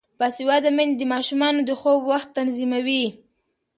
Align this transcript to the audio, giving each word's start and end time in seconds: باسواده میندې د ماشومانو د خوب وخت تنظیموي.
باسواده 0.19 0.69
میندې 0.77 0.95
د 0.99 1.03
ماشومانو 1.13 1.61
د 1.65 1.71
خوب 1.79 2.01
وخت 2.11 2.29
تنظیموي. 2.37 3.05